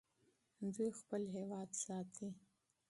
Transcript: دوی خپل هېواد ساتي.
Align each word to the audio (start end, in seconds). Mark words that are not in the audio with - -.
دوی 0.75 0.89
خپل 0.99 1.23
هېواد 1.35 1.69
ساتي. 1.83 2.29